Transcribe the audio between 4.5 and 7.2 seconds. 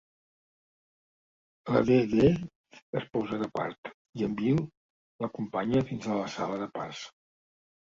l'acompanya fins a la sala de parts.